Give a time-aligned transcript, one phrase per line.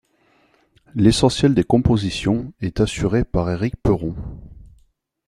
[0.95, 4.15] L'essentiel des compositions est assuré par Eric Peron.